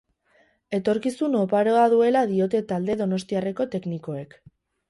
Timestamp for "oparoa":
1.41-1.83